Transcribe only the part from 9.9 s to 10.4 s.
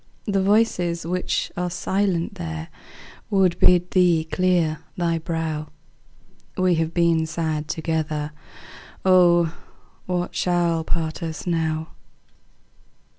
what